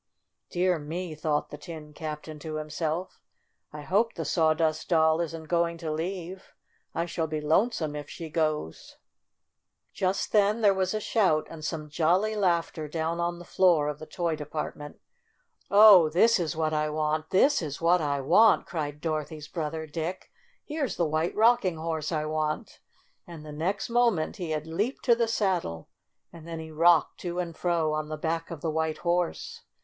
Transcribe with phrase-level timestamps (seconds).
[0.49, 3.21] "Dear me!" thought the Tin Captain to himself,
[3.71, 6.55] "I hope the Sawdust Doll isn't going to leave.
[6.95, 8.97] I shall be lonesome if she goes."
[9.93, 13.19] THE LITTLE GIRL 31 Just then there was a shout and some jolly laughter down
[13.19, 14.99] on the floor of the toy department.
[15.69, 17.29] "Oh, this is what I want!
[17.29, 20.31] This is what I want!" cried Dorothy's brother, Dick.
[20.65, 22.79] "Here's the White Rocking Horse I want!"
[23.27, 25.89] And the next moment he had leaped to the saddle,
[26.33, 29.61] and then he rocked to and fro on the back of the white horse.